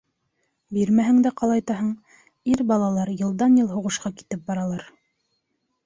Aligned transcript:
Бирмәһәң 0.77 1.19
дә 1.27 1.33
ҡалайтаһың, 1.41 1.91
ир 2.55 2.65
балалар 2.73 3.13
йылдан-йыл 3.17 3.71
һуғышҡа 3.79 4.15
китеп 4.19 4.47
баралар. 4.53 4.93